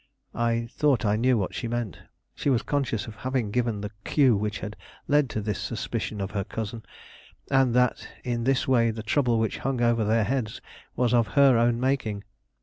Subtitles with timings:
[0.33, 1.99] I thought I knew what she meant.
[2.33, 4.75] She was conscious of having given the cue which had
[5.07, 6.81] led to this suspicion of her cousin,
[7.51, 10.59] and that in this way the trouble which hung over their heads
[10.95, 12.23] was of her own making.